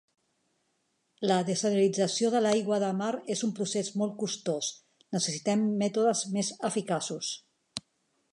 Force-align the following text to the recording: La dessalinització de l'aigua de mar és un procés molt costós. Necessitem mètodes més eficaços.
La 1.31 1.35
dessalinització 1.49 2.31
de 2.35 2.41
l'aigua 2.45 2.79
de 2.85 2.89
mar 3.01 3.11
és 3.35 3.45
un 3.49 3.53
procés 3.61 3.93
molt 4.03 4.17
costós. 4.25 4.71
Necessitem 5.19 5.69
mètodes 5.85 6.25
més 6.39 6.51
eficaços. 6.73 7.31